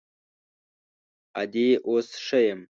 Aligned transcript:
_ادې، 1.41 1.67
اوس 1.87 2.07
ښه 2.25 2.39
يم. 2.47 2.61